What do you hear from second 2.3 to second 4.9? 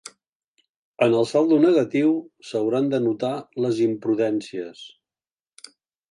s’hauran d’anotar les imprudències.